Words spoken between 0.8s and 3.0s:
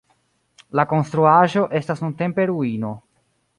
konstruaĵo estas nuntempe ruino.